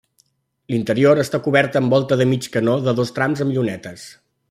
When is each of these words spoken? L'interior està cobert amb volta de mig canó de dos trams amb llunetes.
L'interior 0.73 1.21
està 1.25 1.39
cobert 1.49 1.77
amb 1.81 1.93
volta 1.97 2.17
de 2.23 2.27
mig 2.33 2.51
canó 2.57 2.77
de 2.89 2.99
dos 3.03 3.15
trams 3.19 3.45
amb 3.47 3.59
llunetes. 3.59 4.09